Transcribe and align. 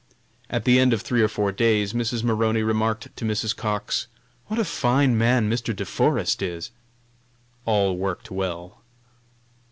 At 0.49 0.65
the 0.65 0.79
end 0.79 0.93
of 0.93 1.03
three 1.03 1.21
or 1.21 1.27
four 1.27 1.51
days 1.51 1.93
Mrs. 1.93 2.23
Maroney 2.23 2.63
remarked 2.63 3.15
to 3.15 3.23
Mrs. 3.23 3.55
Cox: 3.55 4.07
"What 4.47 4.59
a 4.59 4.65
fine 4.65 5.15
man 5.15 5.47
Mr. 5.47 5.75
De 5.75 5.85
Forest 5.85 6.41
is!" 6.41 6.71
All 7.65 7.95
worked 7.95 8.31
well. 8.31 8.81